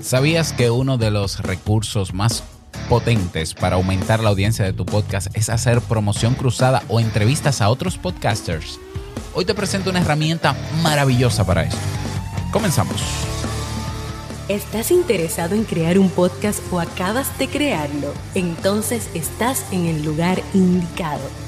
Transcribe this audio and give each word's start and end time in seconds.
¿Sabías 0.00 0.52
que 0.52 0.70
uno 0.70 0.96
de 0.96 1.10
los 1.10 1.40
recursos 1.40 2.14
más 2.14 2.44
potentes 2.88 3.52
para 3.52 3.76
aumentar 3.76 4.20
la 4.20 4.30
audiencia 4.30 4.64
de 4.64 4.72
tu 4.72 4.86
podcast 4.86 5.26
es 5.36 5.48
hacer 5.48 5.80
promoción 5.80 6.34
cruzada 6.34 6.82
o 6.88 7.00
entrevistas 7.00 7.60
a 7.60 7.68
otros 7.68 7.98
podcasters? 7.98 8.78
Hoy 9.34 9.44
te 9.44 9.54
presento 9.54 9.90
una 9.90 10.00
herramienta 10.00 10.54
maravillosa 10.82 11.44
para 11.44 11.64
esto. 11.64 11.78
Comenzamos. 12.52 13.02
¿Estás 14.48 14.92
interesado 14.92 15.56
en 15.56 15.64
crear 15.64 15.98
un 15.98 16.10
podcast 16.10 16.60
o 16.72 16.78
acabas 16.78 17.36
de 17.38 17.48
crearlo? 17.48 18.14
Entonces 18.34 19.10
estás 19.14 19.64
en 19.72 19.86
el 19.86 20.04
lugar 20.04 20.40
indicado 20.54 21.47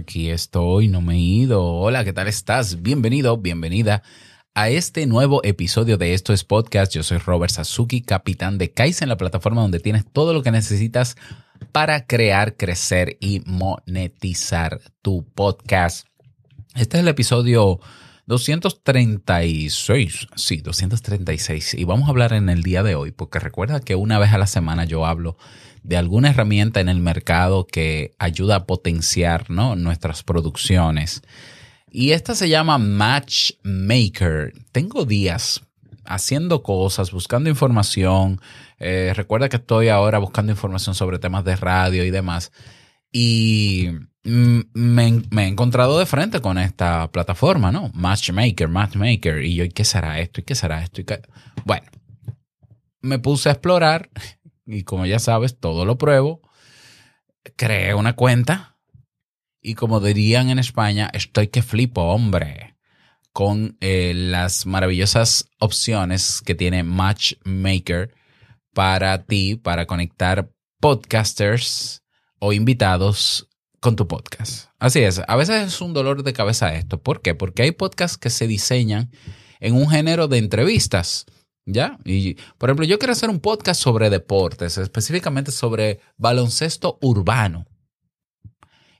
Aquí 0.00 0.30
estoy, 0.30 0.88
no 0.88 1.02
me 1.02 1.16
he 1.16 1.18
ido. 1.18 1.62
Hola, 1.62 2.04
¿qué 2.04 2.14
tal 2.14 2.26
estás? 2.26 2.80
Bienvenido, 2.80 3.36
bienvenida 3.36 4.02
a 4.54 4.70
este 4.70 5.04
nuevo 5.04 5.42
episodio 5.44 5.98
de 5.98 6.14
Esto 6.14 6.32
es 6.32 6.42
Podcast. 6.42 6.94
Yo 6.94 7.02
soy 7.02 7.18
Robert 7.18 7.52
Sasuki, 7.52 8.00
capitán 8.00 8.56
de 8.56 8.72
Kaizen, 8.72 9.10
la 9.10 9.18
plataforma 9.18 9.60
donde 9.60 9.78
tienes 9.78 10.06
todo 10.10 10.32
lo 10.32 10.42
que 10.42 10.52
necesitas 10.52 11.16
para 11.70 12.06
crear, 12.06 12.56
crecer 12.56 13.18
y 13.20 13.42
monetizar 13.44 14.80
tu 15.02 15.22
podcast. 15.34 16.06
Este 16.74 16.96
es 16.96 17.02
el 17.02 17.08
episodio 17.08 17.78
236, 18.26 20.28
sí, 20.36 20.56
236. 20.58 21.74
Y 21.74 21.84
vamos 21.84 22.08
a 22.08 22.10
hablar 22.10 22.32
en 22.32 22.48
el 22.48 22.62
día 22.62 22.82
de 22.82 22.94
hoy, 22.94 23.10
porque 23.10 23.38
recuerda 23.38 23.80
que 23.80 23.94
una 23.94 24.18
vez 24.18 24.32
a 24.32 24.38
la 24.38 24.46
semana 24.46 24.84
yo 24.84 25.06
hablo 25.06 25.36
de 25.82 25.96
alguna 25.96 26.30
herramienta 26.30 26.80
en 26.80 26.88
el 26.88 27.00
mercado 27.00 27.66
que 27.66 28.14
ayuda 28.18 28.56
a 28.56 28.66
potenciar 28.66 29.50
nuestras 29.50 30.22
producciones. 30.22 31.22
Y 31.90 32.12
esta 32.12 32.34
se 32.34 32.48
llama 32.48 32.78
Matchmaker. 32.78 34.52
Tengo 34.72 35.04
días 35.04 35.62
haciendo 36.04 36.62
cosas, 36.62 37.10
buscando 37.10 37.50
información. 37.50 38.40
Eh, 38.78 39.12
recuerda 39.14 39.48
que 39.48 39.56
estoy 39.56 39.88
ahora 39.88 40.18
buscando 40.18 40.52
información 40.52 40.94
sobre 40.94 41.18
temas 41.18 41.44
de 41.44 41.56
radio 41.56 42.04
y 42.04 42.10
demás. 42.10 42.52
Y 43.12 43.88
me, 44.22 45.22
he 45.36 45.46
encontrado 45.46 45.98
de 45.98 46.06
frente 46.06 46.40
con 46.40 46.58
esta 46.58 47.10
plataforma, 47.10 47.72
¿no? 47.72 47.90
Matchmaker, 47.94 48.68
Matchmaker. 48.68 49.42
Y 49.44 49.54
yo, 49.54 49.64
¿y 49.64 49.70
qué 49.70 49.84
será 49.84 50.20
esto? 50.20 50.40
¿Y 50.40 50.44
qué 50.44 50.54
será 50.54 50.82
esto? 50.82 51.00
¿Y 51.00 51.06
Bueno, 51.64 51.86
me 53.00 53.18
puse 53.18 53.48
a 53.48 53.52
explorar 53.52 54.10
y 54.66 54.84
como 54.84 55.06
ya 55.06 55.18
sabes, 55.18 55.58
todo 55.58 55.84
lo 55.84 55.98
pruebo. 55.98 56.42
Creé 57.56 57.94
una 57.94 58.14
cuenta 58.14 58.78
y 59.62 59.74
como 59.74 60.00
dirían 60.00 60.50
en 60.50 60.58
España, 60.58 61.10
estoy 61.12 61.48
que 61.48 61.62
flipo, 61.62 62.02
hombre, 62.02 62.76
con 63.32 63.76
eh, 63.80 64.12
las 64.14 64.66
maravillosas 64.66 65.48
opciones 65.58 66.40
que 66.40 66.54
tiene 66.54 66.82
Matchmaker 66.82 68.14
para 68.72 69.24
ti, 69.24 69.56
para 69.56 69.86
conectar 69.86 70.50
podcasters 70.80 72.02
o 72.38 72.52
invitados 72.52 73.49
con 73.80 73.96
tu 73.96 74.06
podcast. 74.06 74.68
Así 74.78 75.00
es, 75.00 75.22
a 75.26 75.36
veces 75.36 75.66
es 75.66 75.80
un 75.80 75.92
dolor 75.92 76.22
de 76.22 76.32
cabeza 76.32 76.74
esto. 76.74 77.02
¿Por 77.02 77.22
qué? 77.22 77.34
Porque 77.34 77.62
hay 77.62 77.72
podcasts 77.72 78.18
que 78.18 78.30
se 78.30 78.46
diseñan 78.46 79.10
en 79.58 79.74
un 79.74 79.88
género 79.88 80.28
de 80.28 80.38
entrevistas 80.38 81.26
¿Ya? 81.66 81.98
Y, 82.04 82.34
por 82.58 82.68
ejemplo, 82.68 82.84
yo 82.84 82.98
quiero 82.98 83.12
hacer 83.12 83.30
un 83.30 83.40
podcast 83.40 83.80
sobre 83.80 84.10
deportes, 84.10 84.78
específicamente 84.78 85.52
sobre 85.52 86.00
baloncesto 86.16 86.98
urbano. 87.00 87.66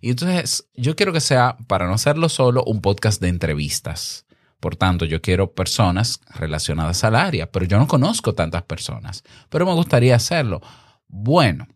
Y 0.00 0.10
entonces 0.10 0.68
yo 0.74 0.96
quiero 0.96 1.12
que 1.12 1.20
sea, 1.20 1.56
para 1.66 1.86
no 1.86 1.94
hacerlo 1.94 2.28
solo, 2.28 2.64
un 2.64 2.80
podcast 2.80 3.20
de 3.20 3.28
entrevistas. 3.28 4.26
Por 4.60 4.76
tanto, 4.76 5.04
yo 5.04 5.20
quiero 5.20 5.52
personas 5.52 6.20
relacionadas 6.34 7.02
al 7.04 7.16
área, 7.16 7.50
pero 7.50 7.66
yo 7.66 7.78
no 7.78 7.88
conozco 7.88 8.34
tantas 8.34 8.62
personas, 8.62 9.24
pero 9.48 9.66
me 9.66 9.72
gustaría 9.72 10.14
hacerlo. 10.14 10.60
Bueno, 11.08 11.66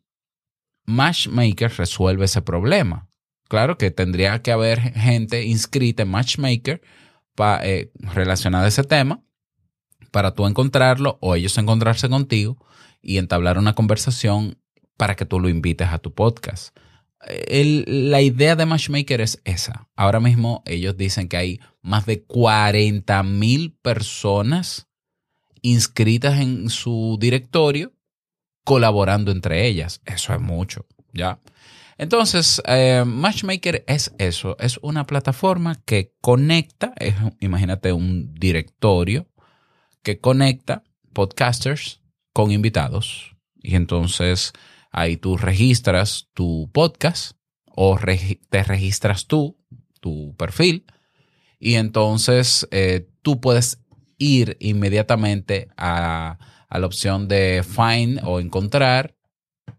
Matchmaker 0.87 1.73
resuelve 1.77 2.25
ese 2.27 2.43
problema. 2.43 3.09
Claro 3.49 3.79
que 3.79 3.91
tendría 3.91 4.43
que 4.43 4.53
haber 4.53 4.81
gente 4.81 5.45
inscrita 5.45 6.03
en 6.03 6.11
Matchmaker 6.11 6.83
eh, 7.63 7.91
relacionada 8.15 8.65
a 8.65 8.69
ese 8.69 8.85
tema, 8.85 9.23
para 10.11 10.35
tú 10.35 10.47
encontrarlo 10.47 11.19
o 11.21 11.35
ellos 11.35 11.59
encontrarse 11.59 12.09
contigo 12.09 12.57
y 13.03 13.19
entablar 13.19 13.59
una 13.59 13.75
conversación 13.75 14.59
para 14.97 15.17
que 15.17 15.27
tú 15.27 15.41
lo 15.41 15.49
invites 15.49 15.89
a 15.89 15.99
tu 15.99 16.15
podcast. 16.15 16.77
la 17.87 18.21
idea 18.21 18.55
de 18.55 18.67
Matchmaker 18.67 19.21
es 19.21 19.41
esa. 19.45 19.89
Ahora 19.97 20.21
mismo 20.21 20.63
ellos 20.67 20.97
dicen 20.97 21.29
que 21.29 21.37
hay 21.37 21.61
más 21.83 22.07
de 22.07 22.23
40 22.23 23.23
mil 23.25 23.73
personas 23.83 24.89
inscritas 25.63 26.39
en 26.41 26.69
su 26.69 27.17
directorio 27.19 27.94
colaborando 28.65 29.31
entre 29.31 29.67
ellas. 29.67 30.01
Eso 30.05 30.35
es 30.35 30.41
mucho, 30.41 30.87
¿ya? 31.13 31.39
Entonces, 31.97 32.61
eh, 32.67 33.05
Matchmaker 33.07 33.85
es 33.87 34.13
eso, 34.19 34.57
es 34.59 34.79
una 34.83 35.07
plataforma 35.07 35.81
que 35.85 36.13
conecta, 36.21 36.93
imagínate 37.39 37.93
un 37.93 38.35
directorio 38.35 39.29
que 40.03 40.19
conecta 40.19 40.83
podcasters 41.13 42.01
con 42.33 42.51
invitados. 42.51 43.37
Y 43.63 43.77
entonces 43.77 44.53
ahí 44.91 45.17
tú 45.17 45.37
registras 45.37 46.29
tu 46.35 46.69
podcast 46.73 47.37
o 47.65 47.99
te 48.51 48.63
registras 48.63 49.27
tú, 49.27 49.57
tu 50.01 50.35
perfil. 50.37 50.85
Y 51.59 51.75
entonces 51.75 52.69
eh, 52.73 53.09
tú 53.23 53.41
puedes 53.41 53.79
ir 54.19 54.57
inmediatamente 54.61 55.69
a, 55.77 56.39
a 56.69 56.79
la 56.79 56.87
opción 56.87 57.29
de 57.29 57.63
find 57.65 58.21
o 58.25 58.41
encontrar 58.41 59.15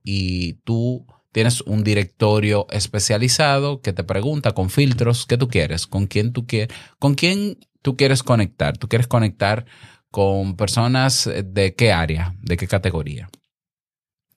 y 0.03 0.53
tú 0.63 1.05
tienes 1.31 1.61
un 1.61 1.83
directorio 1.83 2.67
especializado 2.69 3.81
que 3.81 3.91
te 3.91 4.03
pregunta 4.03 4.53
con 4.53 4.69
filtros 4.69 5.25
qué 5.25 5.37
tú 5.37 5.49
quieres, 5.49 5.87
con 5.87 6.07
quién 6.07 6.31
tú 6.31 6.47
quieres, 6.47 6.75
con 6.97 7.15
quién 7.15 7.57
tú 7.81 7.97
quieres 7.97 8.23
conectar. 8.23 8.77
Tú 8.77 8.87
quieres 8.87 9.07
conectar 9.07 9.65
con 10.11 10.55
personas 10.55 11.29
de 11.43 11.75
qué 11.75 11.91
área, 11.91 12.35
de 12.41 12.55
qué 12.55 12.67
categoría, 12.67 13.29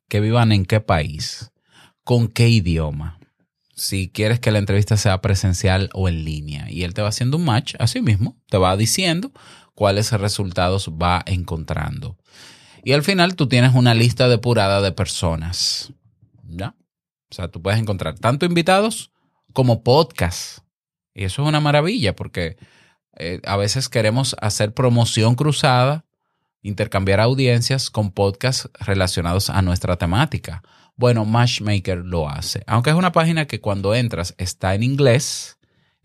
que 0.09 0.21
vivan 0.21 0.51
en 0.51 0.65
qué 0.65 0.81
país, 0.81 1.53
con 2.03 2.27
qué 2.27 2.49
idioma, 2.49 3.21
si 3.77 4.09
quieres 4.09 4.41
que 4.41 4.51
la 4.51 4.59
entrevista 4.59 4.97
sea 4.97 5.21
presencial 5.21 5.89
o 5.95 6.09
en 6.09 6.25
línea. 6.25 6.69
Y 6.69 6.83
él 6.83 6.95
te 6.95 7.03
va 7.03 7.09
haciendo 7.09 7.37
un 7.37 7.45
match 7.45 7.77
así 7.79 8.03
mismo, 8.03 8.37
te 8.51 8.59
va 8.59 8.77
diciendo 8.77 9.31
cuáles 9.79 10.11
resultados 10.11 10.91
va 11.01 11.23
encontrando. 11.25 12.17
Y 12.83 12.95
al 12.95 13.05
final 13.05 13.37
tú 13.37 13.47
tienes 13.47 13.77
una 13.77 13.95
lista 13.95 14.27
depurada 14.27 14.83
de 14.83 14.91
personas. 14.91 15.93
¿Ya? 16.49 16.75
O 17.31 17.35
sea, 17.37 17.47
tú 17.47 17.63
puedes 17.63 17.79
encontrar 17.79 18.19
tanto 18.19 18.45
invitados 18.45 19.13
como 19.53 19.85
podcasts. 19.85 20.65
Y 21.15 21.23
eso 21.23 21.43
es 21.43 21.49
una 21.49 21.61
maravilla 21.61 22.17
porque 22.17 22.57
eh, 23.19 23.41
a 23.45 23.57
veces 23.57 23.89
queremos 23.89 24.35
hacer 24.41 24.75
promoción 24.75 25.37
cruzada, 25.37 26.07
intercambiar 26.61 27.21
audiencias 27.21 27.89
con 27.89 28.11
podcasts 28.11 28.69
relacionados 28.81 29.49
a 29.49 29.63
nuestra 29.63 29.95
temática. 29.95 30.65
Bueno, 30.97 31.25
Matchmaker 31.25 31.99
lo 31.99 32.29
hace. 32.29 32.65
Aunque 32.67 32.91
es 32.91 32.97
una 32.97 33.13
página 33.13 33.47
que 33.47 33.61
cuando 33.61 33.95
entras 33.95 34.35
está 34.39 34.75
en 34.75 34.83
inglés, 34.83 35.57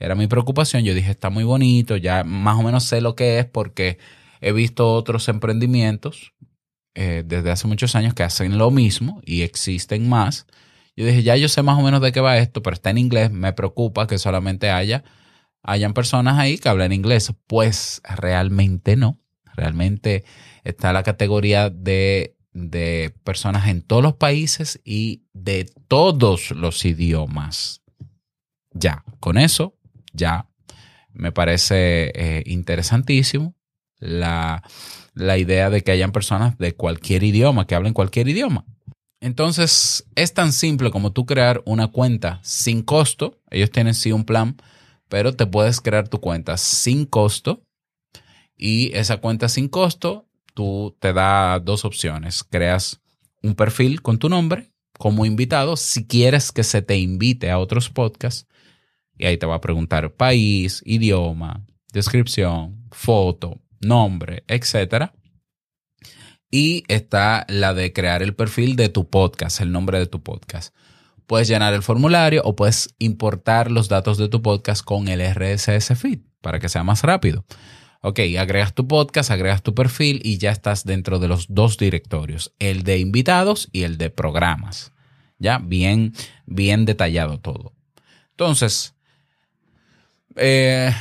era 0.04 0.16
mi 0.16 0.28
preocupación. 0.28 0.84
Yo 0.84 0.94
dije, 0.94 1.12
está 1.12 1.30
muy 1.30 1.46
bonito, 1.46 1.96
ya 1.96 2.24
más 2.24 2.60
o 2.60 2.64
menos 2.64 2.84
sé 2.84 3.00
lo 3.00 3.16
que 3.16 3.40
es 3.40 3.46
porque 3.46 3.98
he 4.42 4.52
visto 4.52 4.94
otros 4.94 5.30
emprendimientos 5.30 6.34
eh, 6.94 7.24
desde 7.26 7.52
hace 7.52 7.68
muchos 7.68 7.96
años 7.96 8.14
que 8.14 8.24
hacen 8.24 8.58
lo 8.58 8.70
mismo 8.70 9.22
y 9.26 9.44
existen 9.44 10.10
más. 10.10 10.46
Yo 10.96 11.06
dije, 11.06 11.24
ya 11.24 11.38
yo 11.38 11.48
sé 11.48 11.64
más 11.64 11.80
o 11.80 11.82
menos 11.82 12.02
de 12.02 12.12
qué 12.12 12.20
va 12.20 12.38
esto, 12.38 12.62
pero 12.62 12.74
está 12.74 12.90
en 12.90 12.98
inglés, 12.98 13.32
me 13.32 13.54
preocupa 13.54 14.06
que 14.06 14.20
solamente 14.20 14.70
haya 14.70 15.04
hayan 15.64 15.94
personas 15.94 16.38
ahí 16.38 16.58
que 16.58 16.68
hablan 16.70 16.92
inglés. 16.92 17.34
Pues 17.48 18.02
realmente 18.04 18.98
no. 18.98 19.20
Realmente 19.56 20.26
está 20.64 20.92
la 20.92 21.04
categoría 21.04 21.70
de, 21.70 22.36
de 22.52 23.16
personas 23.24 23.68
en 23.70 23.82
todos 23.82 24.04
los 24.04 24.16
países 24.16 24.82
y 24.84 25.24
de 25.34 25.72
todos 25.88 26.52
los 26.52 26.84
idiomas. 26.84 27.82
Ya, 28.74 29.04
con 29.20 29.38
eso, 29.38 29.76
ya 30.14 30.48
me 31.12 31.32
parece 31.32 32.12
eh, 32.16 32.44
interesantísimo. 32.46 33.56
la, 34.00 34.64
la 35.14 35.38
idea 35.38 35.70
de 35.70 35.82
que 35.82 35.92
hayan 35.92 36.12
personas 36.12 36.58
de 36.58 36.76
cualquier 36.76 37.24
idioma, 37.24 37.68
que 37.68 37.76
hablen 37.76 37.94
cualquier 37.94 38.28
idioma. 38.28 38.66
Entonces, 39.22 40.06
es 40.16 40.34
tan 40.34 40.52
simple 40.52 40.92
como 40.92 41.14
tú 41.14 41.26
crear 41.26 41.62
una 41.66 41.88
cuenta 41.88 42.40
sin 42.44 42.82
costo. 42.82 43.40
Ellos 43.50 43.72
tienen 43.72 43.94
sí 43.94 44.12
un 44.12 44.26
plan, 44.26 44.58
pero 45.08 45.34
te 45.34 45.46
puedes 45.46 45.80
crear 45.80 46.10
tu 46.10 46.20
cuenta 46.20 46.58
sin 46.58 47.06
costo. 47.06 47.64
Y 48.58 48.94
esa 48.96 49.18
cuenta 49.18 49.48
sin 49.48 49.70
costo, 49.70 50.28
tú 50.54 50.98
te 51.00 51.14
da 51.14 51.60
dos 51.60 51.86
opciones. 51.86 52.44
Creas 52.44 53.02
un 53.42 53.56
perfil 53.56 54.02
con 54.02 54.20
tu 54.20 54.28
nombre 54.28 54.72
como 54.98 55.26
invitado 55.26 55.78
si 55.78 56.06
quieres 56.06 56.52
que 56.52 56.64
se 56.64 56.82
te 56.82 56.98
invite 56.98 57.50
a 57.50 57.60
otros 57.60 57.90
podcasts. 57.90 58.48
Y 59.18 59.26
ahí 59.26 59.38
te 59.38 59.46
va 59.46 59.56
a 59.56 59.62
preguntar 59.62 60.14
país, 60.14 60.82
idioma, 60.86 61.66
descripción, 61.92 62.88
foto, 62.92 63.62
nombre, 63.80 64.44
etcétera. 64.48 65.14
Y 66.50 66.84
está 66.88 67.46
la 67.50 67.74
de 67.74 67.94
crear 67.94 68.22
el 68.22 68.36
perfil 68.36 68.76
de 68.76 68.90
tu 68.90 69.10
podcast, 69.10 69.62
el 69.62 69.72
nombre 69.72 70.00
de 70.00 70.08
tu 70.08 70.22
podcast. 70.22 70.76
Puedes 71.26 71.48
llenar 71.48 71.74
el 71.74 71.82
formulario 71.82 72.42
o 72.46 72.56
puedes 72.56 72.94
importar 73.00 73.72
los 73.72 73.90
datos 73.90 74.18
de 74.18 74.28
tu 74.28 74.42
podcast 74.42 74.84
con 74.84 75.08
el 75.08 75.22
RSS 75.22 75.98
feed 75.98 76.20
para 76.42 76.60
que 76.60 76.70
sea 76.70 76.84
más 76.84 77.02
rápido. 77.04 77.46
Ok, 78.02 78.20
agregas 78.38 78.74
tu 78.74 78.88
podcast, 78.88 79.32
agregas 79.32 79.64
tu 79.64 79.74
perfil 79.74 80.20
y 80.24 80.38
ya 80.38 80.52
estás 80.52 80.84
dentro 80.84 81.20
de 81.20 81.30
los 81.30 81.48
dos 81.50 81.78
directorios, 81.78 82.54
el 82.60 82.84
de 82.84 83.00
invitados 83.00 83.70
y 83.72 83.84
el 83.84 83.98
de 83.98 84.10
programas. 84.10 84.92
Ya, 85.40 85.58
bien, 85.58 86.14
bien 86.46 86.84
detallado 86.84 87.40
todo. 87.40 87.74
Entonces, 88.32 88.93
eh, 90.36 90.94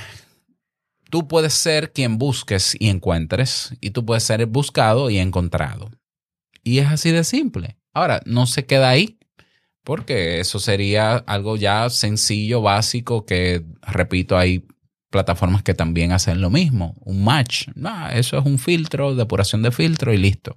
tú 1.11 1.29
puedes 1.29 1.55
ser 1.55 1.93
quien 1.93 2.19
busques 2.19 2.77
y 2.79 2.89
encuentres, 2.89 3.75
y 3.81 3.91
tú 3.91 4.05
puedes 4.05 4.23
ser 4.23 4.47
buscado 4.47 5.11
y 5.11 5.19
encontrado. 5.19 5.91
Y 6.63 6.79
es 6.79 6.89
así 6.89 7.11
de 7.11 7.25
simple. 7.25 7.77
Ahora, 7.93 8.23
no 8.25 8.47
se 8.47 8.65
queda 8.65 8.89
ahí, 8.89 9.19
porque 9.85 10.41
eso 10.41 10.59
sería 10.59 11.17
algo 11.17 11.57
ya 11.57 11.91
sencillo, 11.91 12.63
básico, 12.63 13.27
que, 13.27 13.65
repito, 13.83 14.39
hay 14.39 14.65
plataformas 15.11 15.63
que 15.63 15.75
también 15.75 16.13
hacen 16.13 16.41
lo 16.41 16.51
mismo, 16.51 16.97
un 17.01 17.23
match. 17.23 17.69
eso 18.13 18.39
es 18.39 18.47
un 18.47 18.59
filtro, 18.59 19.15
depuración 19.15 19.63
de 19.63 19.71
filtro 19.71 20.13
y 20.13 20.17
listo. 20.17 20.57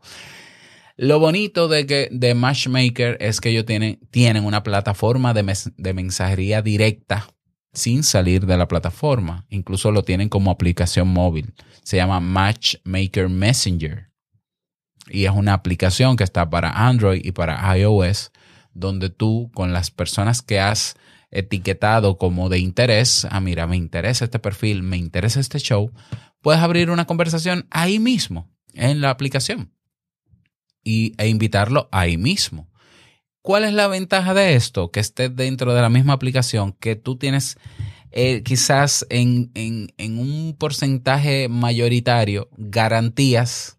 Lo 0.97 1.19
bonito 1.19 1.67
de, 1.67 1.85
que, 1.85 2.07
de 2.09 2.33
Matchmaker 2.35 3.17
es 3.19 3.41
que 3.41 3.49
ellos 3.49 3.65
tienen, 3.65 3.99
tienen 4.11 4.45
una 4.45 4.63
plataforma 4.63 5.33
de, 5.33 5.53
de 5.75 5.93
mensajería 5.93 6.61
directa 6.61 7.27
sin 7.75 8.03
salir 8.03 8.45
de 8.45 8.57
la 8.57 8.67
plataforma. 8.67 9.45
Incluso 9.49 9.91
lo 9.91 10.03
tienen 10.03 10.29
como 10.29 10.51
aplicación 10.51 11.07
móvil. 11.07 11.53
Se 11.83 11.97
llama 11.97 12.19
Matchmaker 12.19 13.29
Messenger. 13.29 14.09
Y 15.07 15.25
es 15.25 15.31
una 15.31 15.53
aplicación 15.53 16.15
que 16.15 16.23
está 16.23 16.49
para 16.49 16.87
Android 16.87 17.21
y 17.23 17.31
para 17.31 17.77
iOS, 17.77 18.31
donde 18.73 19.09
tú 19.09 19.51
con 19.53 19.71
las 19.71 19.91
personas 19.91 20.41
que 20.41 20.59
has 20.59 20.95
etiquetado 21.31 22.17
como 22.17 22.49
de 22.49 22.59
interés, 22.59 23.27
ah, 23.29 23.41
mira, 23.41 23.67
me 23.67 23.75
interesa 23.75 24.25
este 24.25 24.39
perfil, 24.39 24.83
me 24.83 24.97
interesa 24.97 25.39
este 25.39 25.59
show, 25.59 25.91
puedes 26.41 26.61
abrir 26.61 26.89
una 26.89 27.05
conversación 27.05 27.67
ahí 27.71 27.99
mismo, 27.99 28.49
en 28.73 29.01
la 29.01 29.09
aplicación, 29.09 29.73
y, 30.83 31.13
e 31.17 31.27
invitarlo 31.27 31.89
ahí 31.91 32.17
mismo. 32.17 32.69
¿Cuál 33.45 33.63
es 33.63 33.73
la 33.73 33.87
ventaja 33.87 34.33
de 34.33 34.55
esto? 34.55 34.89
Que 34.89 34.99
esté 34.99 35.29
dentro 35.29 35.75
de 35.75 35.81
la 35.83 35.89
misma 35.89 36.13
aplicación, 36.13 36.73
que 36.73 36.95
tú 36.95 37.15
tienes 37.15 37.59
eh, 38.09 38.41
quizás 38.41 39.05
en, 39.11 39.51
en, 39.53 40.17
un 40.17 40.55
porcentaje 40.57 41.47
mayoritario 41.47 42.49
garantías 42.57 43.77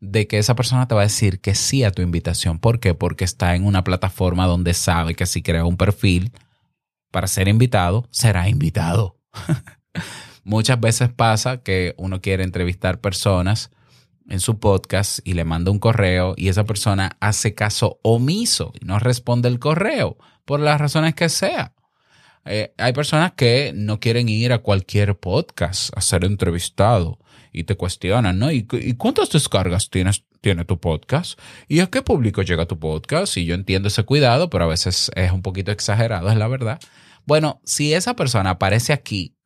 de 0.00 0.26
que 0.26 0.36
esa 0.36 0.54
persona 0.54 0.88
te 0.88 0.94
va 0.94 1.00
a 1.00 1.04
decir 1.04 1.40
que 1.40 1.54
sí 1.54 1.84
a 1.84 1.90
tu 1.90 2.02
invitación. 2.02 2.58
¿Por 2.58 2.80
qué? 2.80 2.92
Porque 2.92 3.24
está 3.24 3.56
en 3.56 3.64
una 3.64 3.82
plataforma 3.82 4.44
donde 4.44 4.74
sabe 4.74 5.14
que 5.14 5.24
si 5.24 5.40
crea 5.40 5.64
un 5.64 5.78
perfil 5.78 6.30
para 7.10 7.28
ser 7.28 7.48
invitado, 7.48 8.06
será 8.10 8.50
invitado. 8.50 9.16
Muchas 10.44 10.78
veces 10.78 11.08
pasa 11.08 11.62
que 11.62 11.94
uno 11.96 12.20
quiere 12.20 12.44
entrevistar 12.44 13.00
personas 13.00 13.70
en 14.28 14.40
su 14.40 14.58
podcast 14.58 15.20
y 15.24 15.34
le 15.34 15.44
manda 15.44 15.70
un 15.70 15.78
correo 15.78 16.34
y 16.36 16.48
esa 16.48 16.64
persona 16.64 17.16
hace 17.20 17.54
caso 17.54 17.98
omiso 18.02 18.72
y 18.80 18.84
no 18.84 18.98
responde 18.98 19.48
el 19.48 19.58
correo 19.58 20.16
por 20.44 20.60
las 20.60 20.80
razones 20.80 21.14
que 21.14 21.28
sea. 21.28 21.74
Eh, 22.44 22.74
hay 22.76 22.92
personas 22.92 23.32
que 23.32 23.72
no 23.74 24.00
quieren 24.00 24.28
ir 24.28 24.52
a 24.52 24.58
cualquier 24.58 25.16
podcast 25.16 25.96
a 25.96 26.00
ser 26.00 26.24
entrevistado 26.24 27.18
y 27.52 27.64
te 27.64 27.76
cuestionan, 27.76 28.38
¿no? 28.38 28.50
¿Y, 28.50 28.64
cuántas 28.96 29.30
descargas 29.30 29.90
tienes, 29.90 30.24
tiene 30.40 30.64
tu 30.64 30.80
podcast? 30.80 31.38
¿Y 31.68 31.80
a 31.80 31.86
qué 31.86 32.02
público 32.02 32.42
llega 32.42 32.66
tu 32.66 32.78
podcast? 32.78 33.36
Y 33.36 33.44
yo 33.44 33.54
entiendo 33.54 33.88
ese 33.88 34.02
cuidado, 34.04 34.50
pero 34.50 34.64
a 34.64 34.68
veces 34.68 35.10
es 35.14 35.30
un 35.30 35.42
poquito 35.42 35.70
exagerado, 35.70 36.30
es 36.30 36.36
la 36.36 36.48
verdad. 36.48 36.80
Bueno, 37.26 37.60
si 37.64 37.94
esa 37.94 38.16
persona 38.16 38.50
aparece 38.50 38.92
aquí, 38.92 39.36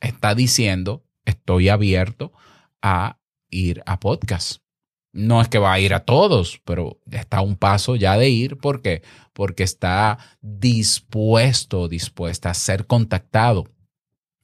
está 0.00 0.34
diciendo, 0.34 1.04
estoy 1.24 1.68
abierto 1.70 2.32
a 2.82 3.17
ir 3.50 3.82
a 3.86 4.00
podcast. 4.00 4.60
No 5.12 5.40
es 5.40 5.48
que 5.48 5.58
va 5.58 5.72
a 5.72 5.80
ir 5.80 5.94
a 5.94 6.04
todos, 6.04 6.60
pero 6.64 7.00
está 7.10 7.40
un 7.40 7.56
paso 7.56 7.96
ya 7.96 8.16
de 8.16 8.28
ir. 8.28 8.58
¿Por 8.58 8.82
qué? 8.82 9.02
Porque 9.32 9.62
está 9.62 10.18
dispuesto, 10.40 11.88
dispuesta 11.88 12.50
a 12.50 12.54
ser 12.54 12.86
contactado. 12.86 13.64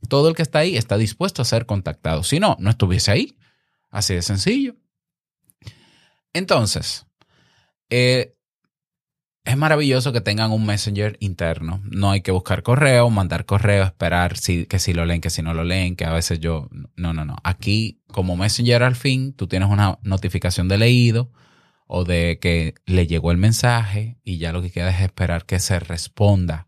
Todo 0.08 0.28
el 0.28 0.34
que 0.34 0.42
está 0.42 0.60
ahí 0.60 0.76
está 0.76 0.96
dispuesto 0.96 1.42
a 1.42 1.44
ser 1.44 1.66
contactado. 1.66 2.22
Si 2.22 2.40
no, 2.40 2.56
no 2.58 2.70
estuviese 2.70 3.10
ahí. 3.10 3.36
Así 3.90 4.14
de 4.14 4.22
sencillo. 4.22 4.74
Entonces, 6.32 7.06
eh, 7.90 8.33
es 9.44 9.58
maravilloso 9.58 10.12
que 10.12 10.22
tengan 10.22 10.52
un 10.52 10.64
messenger 10.64 11.18
interno. 11.20 11.82
No 11.84 12.10
hay 12.10 12.22
que 12.22 12.30
buscar 12.30 12.62
correo, 12.62 13.10
mandar 13.10 13.44
correo, 13.44 13.84
esperar 13.84 14.38
si, 14.38 14.64
que 14.64 14.78
si 14.78 14.94
lo 14.94 15.04
leen, 15.04 15.20
que 15.20 15.28
si 15.28 15.42
no 15.42 15.52
lo 15.52 15.64
leen, 15.64 15.96
que 15.96 16.06
a 16.06 16.12
veces 16.12 16.40
yo... 16.40 16.70
No, 16.96 17.12
no, 17.12 17.26
no. 17.26 17.36
Aquí, 17.44 18.00
como 18.08 18.36
messenger 18.36 18.82
al 18.82 18.96
fin, 18.96 19.34
tú 19.34 19.46
tienes 19.46 19.68
una 19.68 19.98
notificación 20.02 20.68
de 20.68 20.78
leído 20.78 21.30
o 21.86 22.04
de 22.04 22.38
que 22.40 22.74
le 22.86 23.06
llegó 23.06 23.30
el 23.32 23.36
mensaje 23.36 24.16
y 24.24 24.38
ya 24.38 24.52
lo 24.52 24.62
que 24.62 24.70
queda 24.70 24.88
es 24.90 25.02
esperar 25.02 25.44
que 25.44 25.60
se 25.60 25.78
responda. 25.78 26.66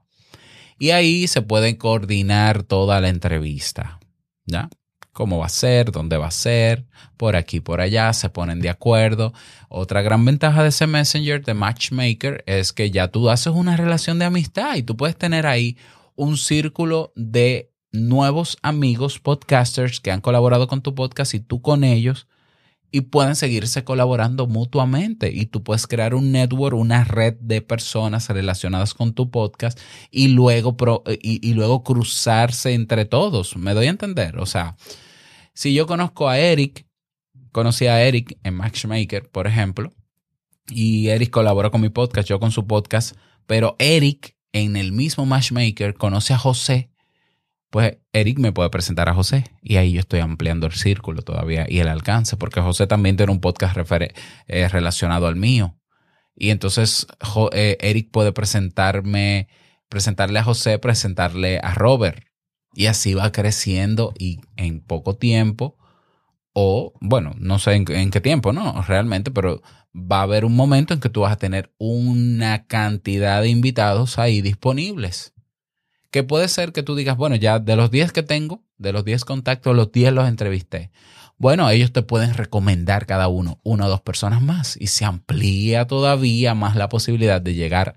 Y 0.79 0.91
ahí 0.91 1.27
se 1.29 1.41
puede 1.41 1.79
coordinar 1.79 2.63
toda 2.63 3.01
la 3.01 3.09
entrevista. 3.09 3.99
¿Ya? 4.45 4.69
Cómo 5.17 5.39
va 5.39 5.47
a 5.47 5.49
ser, 5.49 5.93
dónde 5.93 6.19
va 6.19 6.27
a 6.27 6.31
ser, 6.31 6.85
por 7.17 7.37
aquí, 7.37 7.61
por 7.61 7.81
allá, 7.81 8.13
se 8.13 8.29
ponen 8.29 8.61
de 8.61 8.69
acuerdo. 8.69 9.33
Otra 9.71 10.03
gran 10.03 10.23
ventaja 10.27 10.63
de 10.63 10.69
ese 10.69 10.87
Messenger 10.87 11.43
de 11.43 11.55
Matchmaker 11.55 12.45
es 12.47 12.75
que 12.75 12.91
ya 12.91 13.09
tú 13.09 13.31
haces 13.31 13.55
una 13.55 13.79
relación 13.79 14.19
de 14.19 14.27
amistad 14.27 14.77
y 14.77 14.83
tú 14.83 14.95
puedes 14.95 15.17
tener 15.17 15.47
ahí 15.47 15.79
un 16.17 16.37
círculo 16.37 17.15
de 17.17 17.73
nuevos 17.93 18.59
amigos 18.61 19.19
podcasters 19.19 20.01
que 20.01 20.11
han 20.11 20.21
colaborado 20.21 20.69
con 20.69 20.83
tu 20.83 20.95
podcast 20.95 21.33
y 21.33 21.41
tú 21.41 21.63
con 21.63 21.83
ellos 21.83 22.27
y 22.93 23.01
pueden 23.01 23.37
seguirse 23.37 23.85
colaborando 23.85 24.47
mutuamente 24.47 25.33
y 25.33 25.47
tú 25.47 25.63
puedes 25.63 25.87
crear 25.87 26.15
un 26.15 26.31
network, 26.31 26.77
una 26.77 27.05
red 27.05 27.37
de 27.41 27.63
personas 27.63 28.29
relacionadas 28.29 28.93
con 28.93 29.15
tu 29.15 29.31
podcast 29.31 29.81
y 30.11 30.29
luego, 30.29 30.77
y 31.23 31.55
luego 31.55 31.83
cruzarse 31.85 32.75
entre 32.75 33.07
todos. 33.07 33.57
¿Me 33.57 33.73
doy 33.73 33.87
a 33.87 33.91
entender? 33.91 34.39
O 34.39 34.45
sea, 34.45 34.77
si 35.57 35.73
yo 35.73 35.87
conozco 35.87 36.29
a 36.29 36.39
Eric, 36.39 36.87
conocí 37.51 37.87
a 37.87 38.03
Eric 38.03 38.39
en 38.45 38.55
Matchmaker, 38.55 39.31
por 39.31 39.47
ejemplo, 39.47 39.91
y 40.69 41.09
Eric 41.09 41.31
colabora 41.31 41.71
con 41.71 41.81
mi 41.81 41.89
podcast, 41.89 42.29
yo 42.29 42.39
con 42.39 42.53
su 42.53 42.67
podcast, 42.67 43.17
pero 43.47 43.75
Eric 43.79 44.37
en 44.53 44.77
el 44.77 44.93
mismo 44.93 45.25
Matchmaker 45.25 45.95
conoce 45.95 46.35
a 46.35 46.39
José, 46.39 46.91
pues 47.71 47.97
Eric 48.13 48.39
me 48.39 48.53
puede 48.53 48.69
presentar 48.69 49.09
a 49.09 49.15
José 49.15 49.45
y 49.63 49.77
ahí 49.77 49.93
yo 49.93 50.01
estoy 50.01 50.21
ampliando 50.21 50.67
el 50.67 50.75
círculo 50.75 51.23
todavía 51.23 51.65
y 51.67 51.79
el 51.79 51.89
alcance, 51.89 52.37
porque 52.37 52.61
José 52.61 52.87
también 52.87 53.17
tiene 53.17 53.33
un 53.33 53.41
podcast 53.41 53.77
eh, 54.49 54.69
relacionado 54.69 55.27
al 55.27 55.37
mío. 55.37 55.79
Y 56.35 56.51
entonces 56.51 57.07
eh, 57.53 57.79
Eric 57.81 58.11
puede 58.11 58.33
presentarme, 58.33 59.49
presentarle 59.89 60.39
a 60.39 60.45
José, 60.45 60.79
presentarle 60.79 61.61
a 61.63 61.73
Robert. 61.73 62.23
Y 62.77 62.87
así 62.87 63.15
va 63.15 63.33
creciendo 63.33 64.13
y 64.19 64.41
en 64.57 64.81
poco 64.81 65.17
tiempo, 65.17 65.79
o 66.53 66.93
bueno, 67.01 67.35
no 67.39 67.59
sé 67.59 67.75
en, 67.75 68.11
qué 68.11 68.21
tiempo, 68.21 68.53
¿no? 68.53 68.83
Realmente, 68.83 69.31
pero 69.31 69.63
va 69.95 70.21
a 70.21 70.23
haber 70.23 70.45
un 70.45 70.55
momento 70.55 70.93
en 70.93 71.01
que 71.01 71.09
tú 71.09 71.23
vas 71.23 71.33
a 71.33 71.39
tener 71.39 71.73
una 71.79 72.67
cantidad 72.67 73.41
de 73.41 73.49
invitados 73.49 74.19
ahí 74.19 74.43
disponibles. 74.43 75.33
Que 76.11 76.23
puede 76.23 76.49
ser 76.49 76.73
que 76.73 76.83
tú 76.83 76.95
digas, 76.95 77.17
bueno, 77.17 77.37
ya 77.37 77.59
de 77.59 77.77
los 77.77 77.91
10 77.91 78.13
que 78.13 78.23
tengo, 78.23 78.63
de 78.77 78.93
los 78.93 79.07
10 79.07 79.25
contactos, 79.25 79.75
los 79.75 79.91
10 79.91 80.13
los 80.13 80.29
entrevisté. 80.29 80.91
Bueno, 81.39 81.69
ellos 81.71 81.93
te 81.93 82.03
pueden 82.03 82.35
recomendar 82.35 83.07
cada 83.07 83.29
uno, 83.29 83.59
una 83.63 83.87
o 83.87 83.89
dos 83.89 84.01
personas 84.03 84.41
más 84.43 84.77
y 84.79 84.89
se 84.89 85.07
amplía 85.07 85.87
todavía 85.87 86.55
más 86.55 86.77
la 86.77 86.91
posibilidad 86.91 87.41
de 87.41 87.55
llegar 87.55 87.97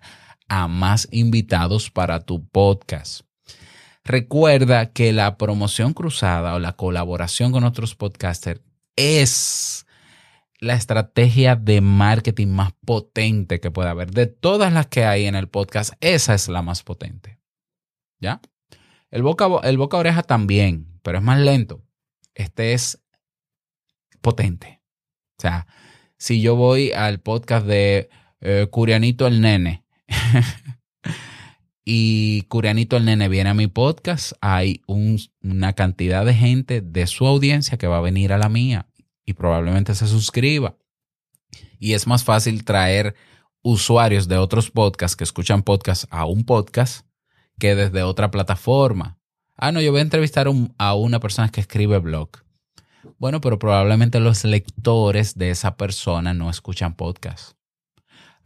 a 0.50 0.68
más 0.68 1.08
invitados 1.12 1.92
para 1.92 2.22
tu 2.22 2.46
podcast. 2.48 3.29
Recuerda 4.10 4.92
que 4.92 5.14
la 5.14 5.38
promoción 5.38 5.94
cruzada 5.94 6.56
o 6.56 6.60
la 6.60 6.74
colaboración 6.74 7.52
con 7.52 7.64
otros 7.64 7.94
podcasters 7.94 8.60
es 8.96 9.86
la 10.60 10.74
estrategia 10.74 11.56
de 11.56 11.80
marketing 11.80 12.48
más 12.48 12.74
potente 12.84 13.60
que 13.60 13.70
puede 13.70 13.90
haber. 13.90 14.10
De 14.10 14.26
todas 14.26 14.74
las 14.74 14.88
que 14.88 15.06
hay 15.06 15.28
en 15.28 15.36
el 15.36 15.48
podcast, 15.48 15.94
esa 16.00 16.34
es 16.34 16.48
la 16.48 16.64
más 16.64 16.82
potente. 16.82 17.38
¿Ya? 18.20 18.42
El 19.12 19.22
boca, 19.22 19.48
el 19.62 19.78
boca 19.78 19.98
oreja 19.98 20.24
también, 20.24 21.00
pero 21.04 21.20
es 21.20 21.24
más 21.24 21.38
lento. 21.38 21.84
Este 22.34 22.74
es 22.74 23.00
potente. 24.22 24.82
O 25.38 25.42
sea, 25.44 25.68
si 26.18 26.42
yo 26.42 26.56
voy 26.56 26.94
al 26.94 27.20
podcast 27.20 27.64
de 27.68 28.10
eh, 28.42 28.66
Curianito 28.72 29.28
el 29.28 29.40
Nene 29.40 29.86
y 31.92 32.44
Curianito 32.44 32.98
el 32.98 33.06
Nene 33.06 33.30
viene 33.30 33.50
a 33.50 33.56
mi 33.56 33.66
podcast, 33.66 34.34
hay 34.42 34.84
una 34.86 35.74
cantidad 35.74 36.24
de 36.24 36.36
gente 36.36 36.82
de 36.82 37.08
su 37.08 37.26
audiencia 37.26 37.80
que 37.80 37.88
va 37.88 37.98
a 37.98 38.02
venir 38.02 38.32
a 38.32 38.38
la 38.38 38.48
mía 38.48 38.86
y 39.26 39.34
probablemente 39.34 39.96
se 39.96 40.06
suscriba. 40.06 40.78
Y 41.80 41.94
es 41.94 42.06
más 42.06 42.24
fácil 42.24 42.64
traer 42.64 43.16
usuarios 43.64 44.28
de 44.28 44.38
otros 44.38 44.70
podcasts 44.70 45.16
que 45.16 45.24
escuchan 45.24 45.64
podcasts 45.64 46.06
a 46.12 46.26
un 46.26 46.44
podcast 46.44 47.08
que 47.58 47.74
desde 47.74 48.04
otra 48.04 48.30
plataforma. 48.30 49.18
Ah, 49.58 49.72
no, 49.72 49.82
yo 49.82 49.90
voy 49.90 50.02
a 50.02 50.04
entrevistar 50.04 50.48
a 50.78 50.94
una 50.94 51.20
persona 51.20 51.50
que 51.50 51.62
escribe 51.62 51.98
blog. 51.98 52.30
Bueno, 53.18 53.42
pero 53.42 53.58
probablemente 53.58 54.20
los 54.20 54.44
lectores 54.44 55.40
de 55.40 55.50
esa 55.50 55.76
persona 55.76 56.36
no 56.36 56.52
escuchan 56.52 56.94
podcasts. 56.94 57.56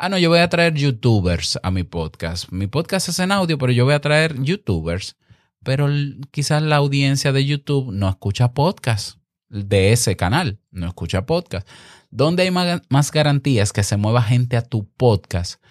Ah, 0.05 0.09
no, 0.09 0.17
yo 0.17 0.27
voy 0.27 0.39
a 0.39 0.49
traer 0.49 0.73
youtubers 0.73 1.57
a 1.63 1.71
mi 1.71 1.83
podcast. 1.83 2.51
Mi 2.51 2.67
podcast 2.67 3.07
es 3.07 3.19
en 3.19 3.31
audio, 3.31 3.57
pero 3.57 3.71
yo 3.71 3.85
voy 3.85 3.93
a 3.93 4.01
traer 4.01 4.35
youtubers. 4.43 5.15
Pero 5.63 5.87
quizás 6.29 6.61
la 6.61 6.75
audiencia 6.75 7.31
de 7.31 7.45
YouTube 7.45 7.89
no 7.93 8.09
escucha 8.09 8.51
podcasts 8.51 9.17
de 9.47 9.93
ese 9.93 10.17
canal, 10.17 10.59
no 10.71 10.87
escucha 10.87 11.25
podcast. 11.25 11.65
¿Dónde 12.11 12.43
hay 12.43 12.51
más 12.51 13.11
garantías 13.13 13.71
que 13.71 13.81
se 13.81 13.95
mueva 13.95 14.21
gente 14.21 14.57
a 14.57 14.61
tu 14.61 14.89
podcast 14.89 15.63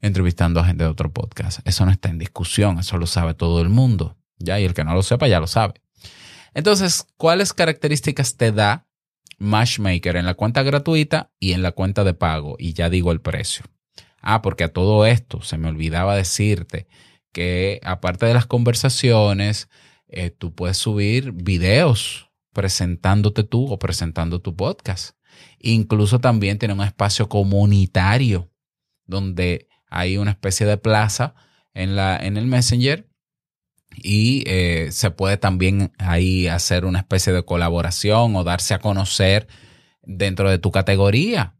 entrevistando 0.00 0.60
a 0.60 0.64
gente 0.64 0.84
de 0.84 0.88
otro 0.88 1.12
podcast? 1.12 1.60
Eso 1.68 1.84
no 1.84 1.92
está 1.92 2.08
en 2.08 2.16
discusión, 2.16 2.78
eso 2.78 2.96
lo 2.96 3.06
sabe 3.06 3.34
todo 3.34 3.60
el 3.60 3.68
mundo. 3.68 4.16
Ya, 4.38 4.58
y 4.58 4.64
el 4.64 4.72
que 4.72 4.84
no 4.84 4.94
lo 4.94 5.02
sepa 5.02 5.28
ya 5.28 5.40
lo 5.40 5.46
sabe. 5.46 5.74
Entonces, 6.54 7.06
¿cuáles 7.18 7.52
características 7.52 8.38
te 8.38 8.50
da 8.50 8.86
Matchmaker 9.36 10.16
en 10.16 10.24
la 10.24 10.32
cuenta 10.32 10.62
gratuita 10.62 11.32
y 11.38 11.52
en 11.52 11.60
la 11.60 11.72
cuenta 11.72 12.02
de 12.02 12.14
pago? 12.14 12.56
Y 12.58 12.72
ya 12.72 12.88
digo 12.88 13.12
el 13.12 13.20
precio. 13.20 13.66
Ah, 14.26 14.40
porque 14.40 14.64
a 14.64 14.72
todo 14.72 15.04
esto 15.04 15.42
se 15.42 15.58
me 15.58 15.68
olvidaba 15.68 16.16
decirte 16.16 16.86
que 17.30 17.78
aparte 17.84 18.24
de 18.24 18.32
las 18.32 18.46
conversaciones, 18.46 19.68
eh, 20.08 20.30
tú 20.30 20.54
puedes 20.54 20.78
subir 20.78 21.32
videos 21.32 22.30
presentándote 22.54 23.44
tú 23.44 23.70
o 23.70 23.78
presentando 23.78 24.40
tu 24.40 24.56
podcast. 24.56 25.14
Incluso 25.58 26.20
también 26.20 26.58
tiene 26.58 26.72
un 26.72 26.80
espacio 26.80 27.28
comunitario 27.28 28.50
donde 29.04 29.68
hay 29.90 30.16
una 30.16 30.30
especie 30.30 30.64
de 30.64 30.78
plaza 30.78 31.34
en, 31.74 31.94
la, 31.94 32.16
en 32.16 32.38
el 32.38 32.46
Messenger 32.46 33.06
y 33.94 34.42
eh, 34.46 34.88
se 34.90 35.10
puede 35.10 35.36
también 35.36 35.92
ahí 35.98 36.48
hacer 36.48 36.86
una 36.86 37.00
especie 37.00 37.34
de 37.34 37.44
colaboración 37.44 38.34
o 38.36 38.42
darse 38.42 38.72
a 38.72 38.78
conocer 38.78 39.48
dentro 40.02 40.48
de 40.48 40.58
tu 40.58 40.70
categoría. 40.70 41.53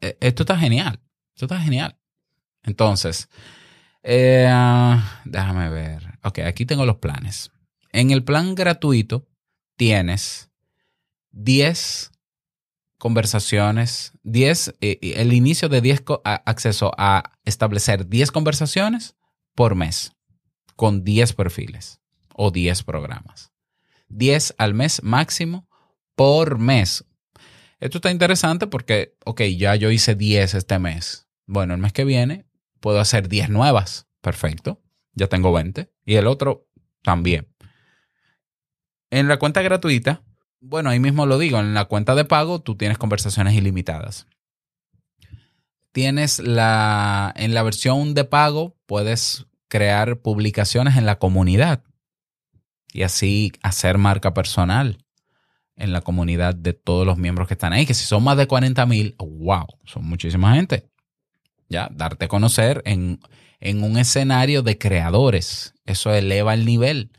E, 0.00 0.16
esto 0.20 0.42
está 0.42 0.58
genial, 0.58 1.00
esto 1.34 1.46
está 1.46 1.60
genial. 1.60 1.98
Entonces, 2.62 3.28
eh, 4.02 4.48
déjame 5.24 5.68
ver. 5.68 6.18
Ok, 6.22 6.40
aquí 6.40 6.66
tengo 6.66 6.86
los 6.86 6.96
planes. 6.96 7.50
En 7.90 8.10
el 8.10 8.24
plan 8.24 8.54
gratuito 8.54 9.28
tienes 9.76 10.50
10 11.32 12.10
conversaciones, 12.98 14.12
10, 14.22 14.74
eh, 14.80 14.98
el 15.16 15.32
inicio 15.32 15.68
de 15.68 15.80
10, 15.80 16.04
acceso 16.24 16.92
a 16.96 17.32
establecer 17.44 18.08
10 18.08 18.30
conversaciones 18.30 19.16
por 19.54 19.74
mes 19.74 20.12
con 20.76 21.04
10 21.04 21.32
perfiles 21.34 22.00
o 22.34 22.50
10 22.50 22.82
programas. 22.84 23.52
10 24.08 24.54
al 24.58 24.74
mes 24.74 25.02
máximo 25.02 25.68
por 26.14 26.58
mes. 26.58 27.04
Esto 27.82 27.98
está 27.98 28.12
interesante 28.12 28.68
porque, 28.68 29.16
ok, 29.24 29.40
ya 29.56 29.74
yo 29.74 29.90
hice 29.90 30.14
10 30.14 30.54
este 30.54 30.78
mes. 30.78 31.26
Bueno, 31.46 31.74
el 31.74 31.80
mes 31.80 31.92
que 31.92 32.04
viene 32.04 32.46
puedo 32.78 33.00
hacer 33.00 33.28
10 33.28 33.50
nuevas. 33.50 34.06
Perfecto. 34.20 34.80
Ya 35.14 35.26
tengo 35.26 35.52
20. 35.52 35.92
Y 36.04 36.14
el 36.14 36.28
otro 36.28 36.68
también. 37.02 37.48
En 39.10 39.26
la 39.26 39.40
cuenta 39.40 39.62
gratuita, 39.62 40.22
bueno, 40.60 40.90
ahí 40.90 41.00
mismo 41.00 41.26
lo 41.26 41.38
digo, 41.38 41.58
en 41.58 41.74
la 41.74 41.86
cuenta 41.86 42.14
de 42.14 42.24
pago 42.24 42.60
tú 42.60 42.76
tienes 42.76 42.98
conversaciones 42.98 43.54
ilimitadas. 43.54 44.28
Tienes 45.90 46.38
la, 46.38 47.32
en 47.34 47.52
la 47.52 47.64
versión 47.64 48.14
de 48.14 48.22
pago 48.22 48.76
puedes 48.86 49.46
crear 49.66 50.20
publicaciones 50.20 50.96
en 50.96 51.04
la 51.04 51.18
comunidad 51.18 51.82
y 52.92 53.02
así 53.02 53.50
hacer 53.60 53.98
marca 53.98 54.34
personal 54.34 54.98
en 55.76 55.92
la 55.92 56.00
comunidad 56.00 56.54
de 56.54 56.72
todos 56.72 57.06
los 57.06 57.18
miembros 57.18 57.48
que 57.48 57.54
están 57.54 57.72
ahí, 57.72 57.86
que 57.86 57.94
si 57.94 58.04
son 58.04 58.22
más 58.22 58.36
de 58.36 58.46
40 58.46 58.84
mil, 58.86 59.14
wow, 59.18 59.66
son 59.84 60.04
muchísima 60.04 60.54
gente. 60.54 60.88
Ya, 61.68 61.88
darte 61.90 62.26
a 62.26 62.28
conocer 62.28 62.82
en, 62.84 63.20
en 63.60 63.82
un 63.82 63.96
escenario 63.96 64.62
de 64.62 64.78
creadores, 64.78 65.74
eso 65.86 66.12
eleva 66.12 66.54
el 66.54 66.66
nivel, 66.66 67.12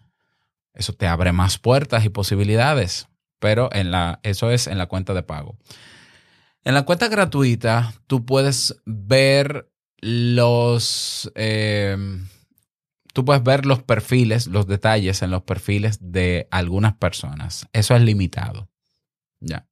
eso 0.74 0.94
te 0.94 1.08
abre 1.08 1.32
más 1.32 1.58
puertas 1.58 2.06
y 2.06 2.10
posibilidades, 2.10 3.08
pero 3.40 3.70
en 3.74 3.92
la, 3.92 4.20
eso 4.24 4.52
es 4.52 4.68
en 4.68 4.78
la 4.78 4.86
cuenta 4.86 5.14
de 5.14 5.24
pago. 5.24 5.58
En 6.64 6.74
la 6.74 6.84
cuenta 6.84 7.10
gratuita, 7.10 7.94
tú 8.08 8.26
puedes 8.26 8.76
ver 8.86 9.70
los, 10.00 11.32
eh, 11.36 11.98
tú 13.14 13.24
puedes 13.24 13.44
ver 13.44 13.66
los 13.66 13.84
perfiles, 13.84 14.48
los 14.48 14.68
detalles 14.68 15.22
en 15.22 15.32
los 15.32 15.44
perfiles 15.44 16.00
de 16.02 16.48
algunas 16.52 16.96
personas. 16.96 17.68
Eso 17.72 17.96
es 17.96 18.02
limitado. 18.02 18.70
Ya. 19.40 19.68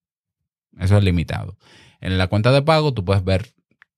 Eso 0.79 0.97
es 0.97 1.03
limitado. 1.03 1.57
En 1.99 2.17
la 2.17 2.27
cuenta 2.27 2.51
de 2.51 2.61
pago 2.61 2.93
tú 2.93 3.03
puedes 3.03 3.23
ver 3.23 3.53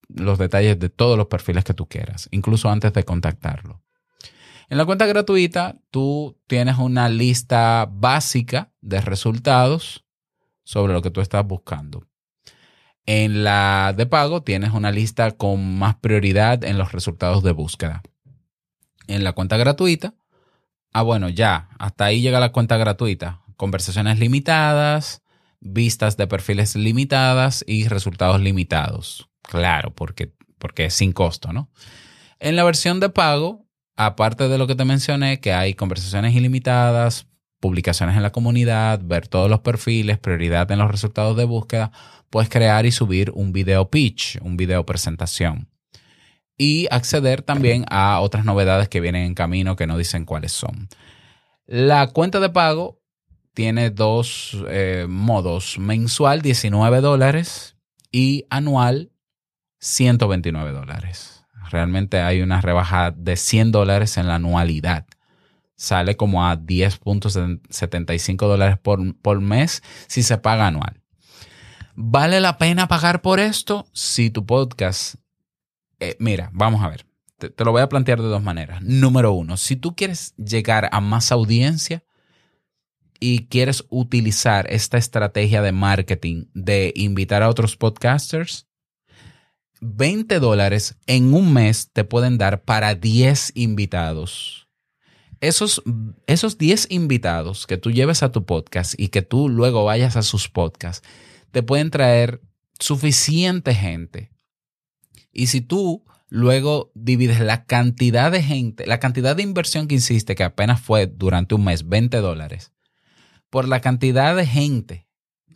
los 0.07 0.37
detalles 0.39 0.79
de 0.79 0.89
todos 0.89 1.17
los 1.17 1.27
perfiles 1.27 1.63
que 1.63 1.73
tú 1.73 1.87
quieras, 1.87 2.29
incluso 2.31 2.69
antes 2.69 2.93
de 2.93 3.03
contactarlo. 3.03 3.81
En 4.69 4.77
la 4.77 4.85
cuenta 4.85 5.05
gratuita 5.05 5.77
tú 5.91 6.39
tienes 6.47 6.77
una 6.77 7.09
lista 7.09 7.87
básica 7.91 8.71
de 8.81 9.01
resultados 9.01 10.05
sobre 10.63 10.93
lo 10.93 11.01
que 11.01 11.11
tú 11.11 11.21
estás 11.21 11.45
buscando. 11.45 12.07
En 13.05 13.43
la 13.43 13.93
de 13.95 14.05
pago 14.05 14.43
tienes 14.43 14.71
una 14.71 14.91
lista 14.91 15.31
con 15.31 15.77
más 15.77 15.95
prioridad 15.95 16.63
en 16.63 16.77
los 16.77 16.93
resultados 16.93 17.43
de 17.43 17.51
búsqueda 17.51 18.01
en 19.07 19.23
la 19.23 19.33
cuenta 19.33 19.57
gratuita. 19.57 20.13
Ah, 20.91 21.01
bueno, 21.01 21.29
ya, 21.29 21.69
hasta 21.79 22.05
ahí 22.05 22.21
llega 22.21 22.39
la 22.39 22.51
cuenta 22.51 22.77
gratuita. 22.77 23.41
Conversaciones 23.57 24.19
limitadas, 24.19 25.23
vistas 25.59 26.17
de 26.17 26.27
perfiles 26.27 26.75
limitadas 26.75 27.63
y 27.67 27.87
resultados 27.87 28.39
limitados. 28.41 29.29
Claro, 29.41 29.93
porque, 29.93 30.33
porque 30.59 30.85
es 30.85 30.93
sin 30.93 31.11
costo, 31.11 31.51
¿no? 31.51 31.69
En 32.39 32.55
la 32.55 32.63
versión 32.63 32.99
de 32.99 33.09
pago, 33.09 33.65
aparte 33.95 34.47
de 34.47 34.57
lo 34.57 34.67
que 34.67 34.75
te 34.75 34.85
mencioné, 34.85 35.39
que 35.39 35.53
hay 35.53 35.73
conversaciones 35.73 36.35
ilimitadas, 36.35 37.27
publicaciones 37.59 38.15
en 38.15 38.23
la 38.23 38.31
comunidad, 38.31 38.99
ver 39.03 39.27
todos 39.27 39.49
los 39.49 39.61
perfiles, 39.61 40.19
prioridad 40.19 40.69
en 40.71 40.79
los 40.79 40.91
resultados 40.91 41.37
de 41.37 41.45
búsqueda, 41.45 41.91
puedes 42.29 42.49
crear 42.49 42.85
y 42.85 42.91
subir 42.91 43.31
un 43.33 43.53
video 43.53 43.89
pitch, 43.89 44.39
un 44.41 44.57
video 44.57 44.85
presentación 44.85 45.72
y 46.57 46.87
acceder 46.91 47.41
también 47.41 47.85
a 47.89 48.19
otras 48.19 48.45
novedades 48.45 48.89
que 48.89 49.01
vienen 49.01 49.25
en 49.25 49.35
camino 49.35 49.75
que 49.75 49.87
no 49.87 49.97
dicen 49.97 50.25
cuáles 50.25 50.51
son. 50.51 50.89
La 51.65 52.07
cuenta 52.07 52.39
de 52.39 52.49
pago 52.49 53.01
tiene 53.53 53.89
dos 53.89 54.57
eh, 54.69 55.05
modos, 55.09 55.77
mensual 55.79 56.41
19 56.41 57.01
dólares 57.01 57.77
y 58.11 58.45
anual 58.49 59.11
129 59.79 60.71
dólares. 60.71 61.45
Realmente 61.69 62.21
hay 62.21 62.41
una 62.41 62.61
rebaja 62.61 63.11
de 63.11 63.35
100 63.35 63.71
dólares 63.71 64.17
en 64.17 64.27
la 64.27 64.35
anualidad. 64.35 65.05
Sale 65.75 66.15
como 66.15 66.45
a 66.47 66.57
10.75 66.57 68.47
dólares 68.47 68.77
por, 68.77 69.15
por 69.17 69.41
mes 69.41 69.81
si 70.07 70.23
se 70.23 70.37
paga 70.37 70.67
anual. 70.67 71.01
¿Vale 71.95 72.39
la 72.39 72.57
pena 72.57 72.87
pagar 72.87 73.21
por 73.21 73.39
esto? 73.39 73.87
Si 73.93 74.29
tu 74.29 74.45
podcast 74.45 75.15
eh, 76.09 76.15
mira, 76.19 76.49
vamos 76.53 76.83
a 76.83 76.89
ver. 76.89 77.05
Te, 77.37 77.49
te, 77.49 77.65
lo 77.65 77.71
voy 77.71 77.81
a 77.81 77.89
plantear 77.89 78.21
de 78.21 78.27
dos 78.27 78.43
maneras. 78.43 78.81
Número 78.81 79.33
uno, 79.33 79.57
si 79.57 79.75
tú 79.75 79.95
quieres 79.95 80.35
llegar 80.35 80.89
a 80.91 81.01
más 81.01 81.31
audiencia 81.31 82.03
y 83.19 83.47
quieres 83.47 83.85
utilizar 83.89 84.67
esta 84.69 84.97
estrategia 84.97 85.61
de 85.61 85.71
marketing 85.71 86.45
de 86.53 86.93
invitar 86.95 87.41
a 87.41 87.49
otros 87.49 87.77
podcasters, 87.77 88.67
20 89.83 90.39
dólares 90.39 90.97
en 91.07 91.33
un 91.33 91.53
mes 91.53 91.91
te 91.91 92.03
pueden 92.03 92.37
dar 92.37 92.63
para 92.63 92.95
10 92.95 93.51
invitados. 93.55 94.69
esos, 95.41 95.83
esos 96.25 96.57
10 96.57 96.87
invitados 96.89 97.67
que 97.67 97.77
tú 97.77 97.91
lleves 97.91 98.23
a 98.23 98.31
tu 98.31 98.45
podcast 98.45 98.93
y 98.97 99.09
que 99.09 99.21
tú 99.21 99.49
luego 99.49 99.83
vayas 99.83 100.15
a 100.15 100.21
sus 100.21 100.47
podcasts, 100.47 101.05
te 101.51 101.63
pueden 101.63 101.91
traer 101.91 102.41
suficiente 102.79 103.75
gente. 103.75 104.32
Y 105.33 105.47
si 105.47 105.61
tú 105.61 106.05
luego 106.29 106.91
divides 106.95 107.39
la 107.39 107.65
cantidad 107.65 108.31
de 108.31 108.41
gente, 108.41 108.85
la 108.85 108.99
cantidad 108.99 109.35
de 109.35 109.43
inversión 109.43 109.87
que 109.87 109.95
hiciste, 109.95 110.35
que 110.35 110.43
apenas 110.43 110.79
fue 110.79 111.07
durante 111.07 111.55
un 111.55 111.65
mes 111.65 111.89
20 111.89 112.17
dólares, 112.17 112.71
por 113.49 113.67
la 113.67 113.81
cantidad 113.81 114.35
de 114.35 114.47
gente 114.47 115.07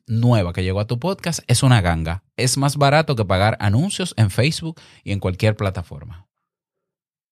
nueva 0.08 0.54
que 0.54 0.64
llegó 0.64 0.80
a 0.80 0.88
tu 0.88 1.00
podcast, 1.00 1.40
es 1.48 1.64
una 1.64 1.82
ganga. 1.82 2.24
Es 2.36 2.58
más 2.58 2.78
barato 2.78 3.16
que 3.16 3.26
pagar 3.26 3.58
anuncios 3.60 4.14
en 4.18 4.30
Facebook 4.30 4.80
y 5.04 5.12
en 5.12 5.20
cualquier 5.20 5.56
plataforma. 5.56 6.28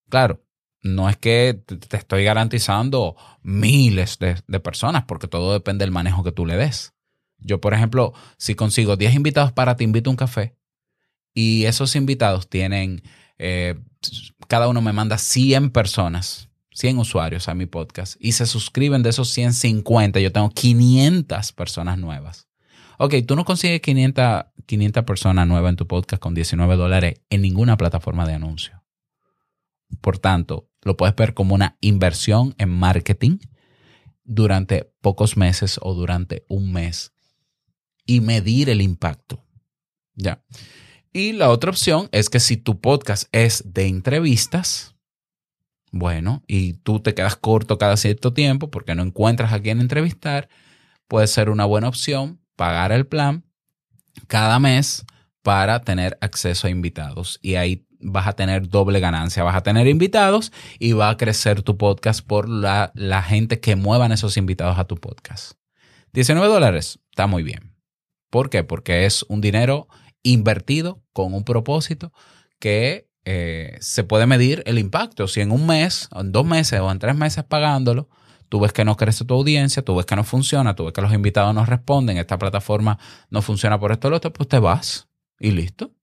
Claro, 0.09 0.43
no 0.81 1.09
es 1.09 1.17
que 1.17 1.53
te 1.53 1.97
estoy 1.97 2.23
garantizando 2.23 3.15
miles 3.41 4.19
de, 4.19 4.59
personas, 4.59 5.05
porque 5.05 5.27
todo 5.27 5.53
depende 5.53 5.83
del 5.83 5.91
manejo 5.91 6.23
que 6.23 6.31
tú 6.31 6.45
le 6.45 6.57
des. 6.57 6.93
Yo, 7.37 7.59
por 7.59 7.73
ejemplo, 7.73 8.13
si 8.37 8.55
consigo 8.55 8.95
10 8.95 9.15
invitados 9.15 9.51
para 9.51 9.75
Te 9.75 9.83
invito 9.83 10.09
a 10.09 10.11
un 10.11 10.17
café 10.17 10.55
y 11.35 11.65
esos 11.65 11.95
invitados 11.95 12.49
tienen, 12.49 13.03
eh, 13.37 13.75
cada 14.47 14.69
uno 14.69 14.81
me 14.81 14.93
manda 14.93 15.17
100 15.17 15.69
personas, 15.69 16.49
100 16.71 16.97
usuarios 16.97 17.49
a 17.49 17.53
mi 17.53 17.65
podcast 17.67 18.15
y 18.19 18.31
se 18.31 18.45
suscriben 18.47 19.03
de 19.03 19.09
esos 19.09 19.29
150, 19.29 20.19
yo 20.21 20.31
tengo 20.31 20.49
500 20.49 21.51
personas 21.51 21.99
nuevas. 21.99 22.47
Ok, 22.97 23.15
tú 23.27 23.35
no 23.35 23.43
consigues 23.43 23.81
500, 23.81 24.45
500 24.65 25.03
personas 25.03 25.45
nuevas 25.47 25.69
en 25.69 25.75
tu 25.75 25.85
podcast 25.85 26.21
con 26.21 26.33
19 26.33 26.77
dólares 26.77 27.21
en 27.29 27.41
ninguna 27.41 27.75
plataforma 27.75 28.25
de 28.25 28.33
anuncio. 28.33 28.81
Por 29.99 30.17
tanto, 30.17 30.69
lo 30.81 30.95
puedes 30.95 31.15
ver 31.15 31.33
como 31.33 31.53
una 31.53 31.77
inversión 31.81 32.55
en 32.57 32.69
marketing 32.69 33.39
durante 34.23 34.89
pocos 35.01 35.35
meses 35.35 35.79
o 35.81 35.93
durante 35.93 36.45
un 36.47 36.71
mes 36.71 37.11
y 38.05 38.21
medir 38.21 38.69
el 38.69 38.81
impacto. 38.81 39.43
Ya. 40.15 40.41
Y 41.15 41.31
la 41.31 41.49
otra 41.49 41.69
opción 41.69 42.09
es 42.11 42.29
que 42.29 42.41
si 42.41 42.57
tu 42.57 42.81
podcast 42.81 43.29
es 43.31 43.63
de 43.73 43.87
entrevistas, 43.87 44.95
bueno, 45.93 46.43
y 46.45 46.73
tú 46.73 46.99
te 46.99 47.13
quedas 47.13 47.37
corto 47.37 47.77
cada 47.77 47.95
cierto 47.95 48.33
tiempo 48.33 48.69
porque 48.69 48.95
no 48.95 49.01
encuentras 49.01 49.53
a 49.53 49.61
quién 49.61 49.79
entrevistar, 49.79 50.49
puede 51.07 51.27
ser 51.27 51.49
una 51.49 51.63
buena 51.63 51.87
opción 51.87 52.41
pagar 52.57 52.91
el 52.91 53.07
plan 53.07 53.45
cada 54.27 54.59
mes 54.59 55.05
para 55.41 55.79
tener 55.83 56.17
acceso 56.19 56.67
a 56.67 56.69
invitados. 56.69 57.39
Y 57.41 57.55
ahí 57.55 57.87
vas 58.01 58.27
a 58.27 58.33
tener 58.33 58.67
doble 58.67 58.99
ganancia. 58.99 59.41
Vas 59.43 59.55
a 59.55 59.63
tener 59.63 59.87
invitados 59.87 60.51
y 60.79 60.91
va 60.91 61.09
a 61.09 61.15
crecer 61.15 61.61
tu 61.61 61.77
podcast 61.77 62.27
por 62.27 62.49
la, 62.49 62.91
la 62.93 63.23
gente 63.23 63.61
que 63.61 63.77
muevan 63.77 64.11
esos 64.11 64.35
invitados 64.35 64.77
a 64.77 64.83
tu 64.83 64.97
podcast. 64.97 65.53
19 66.11 66.45
dólares, 66.45 66.99
está 67.09 67.25
muy 67.25 67.43
bien. 67.43 67.73
¿Por 68.29 68.49
qué? 68.49 68.65
Porque 68.65 69.05
es 69.05 69.23
un 69.29 69.39
dinero 69.39 69.87
invertido 70.25 71.01
con 71.13 71.33
un 71.33 71.43
propósito 71.43 72.11
que 72.59 73.07
eh, 73.25 73.77
se 73.79 74.03
puede 74.03 74.25
medir 74.25 74.63
el 74.65 74.79
impacto. 74.79 75.27
Si 75.27 75.39
en 75.39 75.51
un 75.51 75.65
mes, 75.65 76.09
en 76.13 76.31
dos 76.31 76.45
meses 76.45 76.79
o 76.81 76.91
en 76.91 76.99
tres 76.99 77.15
meses 77.15 77.43
pagándolo, 77.43 78.09
tú 78.49 78.59
ves 78.59 78.73
que 78.73 78.83
no 78.83 78.97
crece 78.97 79.23
tu 79.23 79.35
audiencia, 79.35 79.83
tú 79.83 79.95
ves 79.95 80.05
que 80.05 80.15
no 80.15 80.23
funciona, 80.23 80.75
tú 80.75 80.85
ves 80.85 80.93
que 80.93 81.01
los 81.01 81.13
invitados 81.13 81.53
no 81.53 81.65
responden, 81.65 82.17
esta 82.17 82.37
plataforma 82.37 82.97
no 83.29 83.41
funciona 83.41 83.79
por 83.79 83.91
esto 83.91 84.07
o 84.07 84.11
lo 84.11 84.17
otro, 84.17 84.33
pues 84.33 84.49
te 84.49 84.59
vas 84.59 85.07
y 85.39 85.51
listo. 85.51 85.93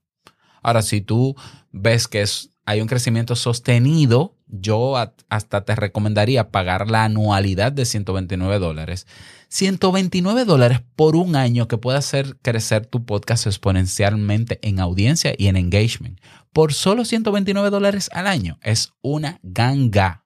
Ahora, 0.63 0.83
si 0.83 1.01
tú 1.01 1.35
ves 1.73 2.07
que 2.07 2.25
hay 2.65 2.81
un 2.81 2.87
crecimiento 2.87 3.35
sostenido, 3.35 4.37
yo 4.53 4.95
hasta 5.29 5.65
te 5.65 5.75
recomendaría 5.75 6.51
pagar 6.51 6.89
la 6.89 7.05
anualidad 7.05 7.73
de 7.73 7.85
129 7.85 8.59
dólares 8.59 9.07
129 9.53 10.47
dólares 10.47 10.81
por 10.97 11.15
un 11.15 11.37
año 11.37 11.69
que 11.69 11.77
puede 11.77 11.99
hacer 11.99 12.39
crecer 12.41 12.87
tu 12.87 13.05
podcast 13.05 13.47
exponencialmente 13.47 14.59
en 14.63 14.81
audiencia 14.81 15.35
y 15.37 15.49
en 15.49 15.57
engagement. 15.57 16.19
Por 16.55 16.73
solo 16.73 17.05
129 17.05 17.69
dólares 17.69 18.09
al 18.15 18.29
año. 18.29 18.59
Es 18.63 18.95
una 19.03 19.41
ganga. 19.43 20.25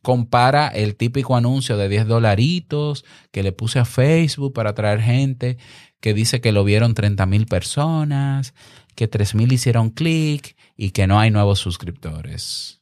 Compara 0.00 0.68
el 0.68 0.94
típico 0.94 1.34
anuncio 1.34 1.76
de 1.76 1.88
10 1.88 2.06
dolaritos 2.06 3.04
que 3.32 3.42
le 3.42 3.50
puse 3.50 3.80
a 3.80 3.84
Facebook 3.84 4.52
para 4.52 4.70
atraer 4.70 5.00
gente, 5.00 5.58
que 5.98 6.14
dice 6.14 6.40
que 6.40 6.52
lo 6.52 6.62
vieron 6.62 6.94
30 6.94 7.26
mil 7.26 7.46
personas, 7.46 8.54
que 8.94 9.08
3 9.08 9.34
mil 9.34 9.52
hicieron 9.52 9.90
clic 9.90 10.54
y 10.80 10.92
que 10.92 11.06
no 11.06 11.20
hay 11.20 11.30
nuevos 11.30 11.58
suscriptores. 11.58 12.80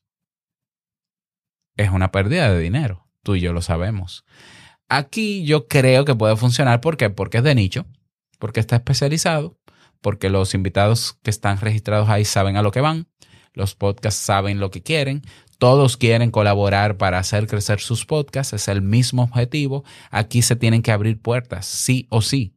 Es 1.76 1.90
una 1.90 2.12
pérdida 2.12 2.48
de 2.48 2.60
dinero. 2.60 3.08
Tú 3.24 3.34
y 3.34 3.40
yo 3.40 3.52
lo 3.52 3.60
sabemos. 3.60 4.24
Aquí 4.88 5.44
yo 5.44 5.66
creo 5.66 6.04
que 6.04 6.14
puede 6.14 6.36
funcionar. 6.36 6.80
¿Por 6.80 6.96
qué? 6.96 7.10
Porque 7.10 7.38
es 7.38 7.42
de 7.42 7.56
nicho, 7.56 7.86
porque 8.38 8.60
está 8.60 8.76
especializado, 8.76 9.58
porque 10.00 10.30
los 10.30 10.54
invitados 10.54 11.18
que 11.24 11.30
están 11.30 11.58
registrados 11.58 12.08
ahí 12.08 12.24
saben 12.24 12.56
a 12.56 12.62
lo 12.62 12.70
que 12.70 12.80
van, 12.80 13.08
los 13.52 13.74
podcasts 13.74 14.20
saben 14.20 14.60
lo 14.60 14.70
que 14.70 14.84
quieren, 14.84 15.22
todos 15.58 15.96
quieren 15.96 16.30
colaborar 16.30 16.98
para 16.98 17.18
hacer 17.18 17.48
crecer 17.48 17.80
sus 17.80 18.06
podcasts, 18.06 18.52
es 18.52 18.68
el 18.68 18.80
mismo 18.80 19.24
objetivo. 19.24 19.82
Aquí 20.12 20.42
se 20.42 20.54
tienen 20.54 20.82
que 20.82 20.92
abrir 20.92 21.20
puertas, 21.20 21.66
sí 21.66 22.06
o 22.10 22.22
sí. 22.22 22.54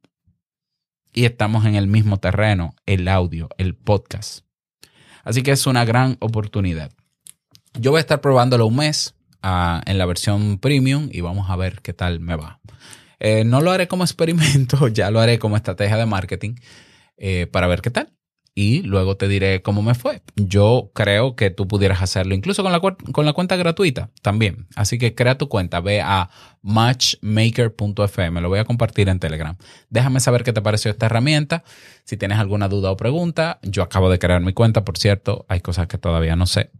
Y 1.13 1.25
estamos 1.25 1.65
en 1.65 1.73
el 1.73 1.87
mismo 1.87 2.17
terreno, 2.17 2.75
el 2.85 3.07
audio, 3.07 3.49
el 3.57 3.75
podcast. 3.75 4.45
Así 5.23 5.43
que 5.43 5.51
es 5.51 5.67
una 5.67 5.85
gran 5.85 6.17
oportunidad. 6.19 6.91
Yo 7.73 7.91
voy 7.91 7.99
a 7.99 8.01
estar 8.01 8.21
probándolo 8.21 8.65
un 8.67 8.75
mes 8.75 9.15
en 9.43 9.97
la 9.97 10.05
versión 10.05 10.59
premium 10.59 11.09
y 11.11 11.21
vamos 11.21 11.49
a 11.49 11.55
ver 11.55 11.81
qué 11.81 11.93
tal 11.93 12.19
me 12.19 12.35
va. 12.35 12.59
Eh, 13.19 13.43
no 13.43 13.61
lo 13.61 13.71
haré 13.71 13.87
como 13.87 14.03
experimento, 14.03 14.87
ya 14.89 15.11
lo 15.11 15.19
haré 15.19 15.39
como 15.39 15.55
estrategia 15.55 15.97
de 15.97 16.05
marketing 16.05 16.55
eh, 17.17 17.47
para 17.51 17.67
ver 17.67 17.81
qué 17.81 17.91
tal. 17.91 18.11
Y 18.53 18.81
luego 18.81 19.15
te 19.15 19.29
diré 19.29 19.61
cómo 19.61 19.81
me 19.81 19.95
fue. 19.95 20.21
Yo 20.35 20.91
creo 20.93 21.37
que 21.37 21.51
tú 21.51 21.69
pudieras 21.69 22.01
hacerlo 22.01 22.35
incluso 22.35 22.63
con 22.63 22.73
la, 22.73 22.81
con 22.81 23.25
la 23.25 23.31
cuenta 23.31 23.55
gratuita 23.55 24.09
también. 24.21 24.67
Así 24.75 24.97
que 24.97 25.15
crea 25.15 25.37
tu 25.37 25.47
cuenta, 25.47 25.79
ve 25.79 26.01
a 26.01 26.29
matchmaker.fm, 26.61 28.41
lo 28.41 28.49
voy 28.49 28.59
a 28.59 28.65
compartir 28.65 29.07
en 29.07 29.19
Telegram. 29.19 29.55
Déjame 29.89 30.19
saber 30.19 30.43
qué 30.43 30.51
te 30.51 30.61
pareció 30.61 30.91
esta 30.91 31.05
herramienta. 31.05 31.63
Si 32.03 32.17
tienes 32.17 32.39
alguna 32.39 32.67
duda 32.67 32.91
o 32.91 32.97
pregunta, 32.97 33.59
yo 33.63 33.83
acabo 33.83 34.09
de 34.09 34.19
crear 34.19 34.41
mi 34.41 34.51
cuenta, 34.51 34.83
por 34.83 34.97
cierto, 34.97 35.45
hay 35.47 35.61
cosas 35.61 35.87
que 35.87 35.97
todavía 35.97 36.35
no 36.35 36.45
sé. 36.45 36.71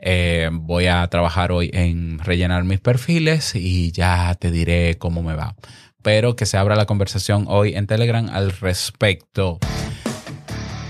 Eh, 0.00 0.50
voy 0.52 0.86
a 0.86 1.06
trabajar 1.06 1.52
hoy 1.52 1.70
en 1.72 2.18
rellenar 2.18 2.64
mis 2.64 2.80
perfiles 2.80 3.54
y 3.54 3.92
ya 3.92 4.34
te 4.34 4.50
diré 4.50 4.98
cómo 4.98 5.22
me 5.22 5.36
va. 5.36 5.54
Pero 6.02 6.34
que 6.34 6.46
se 6.46 6.56
abra 6.56 6.74
la 6.74 6.86
conversación 6.86 7.44
hoy 7.46 7.76
en 7.76 7.86
Telegram 7.86 8.28
al 8.28 8.50
respecto. 8.50 9.60